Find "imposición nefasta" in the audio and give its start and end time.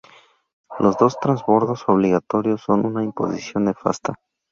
3.03-4.15